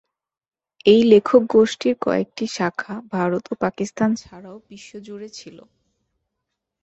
এই 0.85 1.01
লেখক 1.03 1.41
গোষ্ঠীর 1.49 1.95
কয়েকটি 2.01 2.45
শাখা 2.47 2.95
ভারত 3.11 3.45
ও 3.51 3.53
পাকিস্তান 3.61 4.09
ছাড়াও 4.15 4.57
বিশ্বজুড়ে 4.69 5.27
ছিল। 5.29 5.57